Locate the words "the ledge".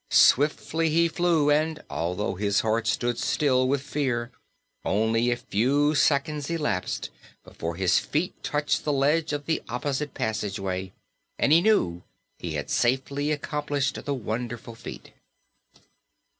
8.83-9.31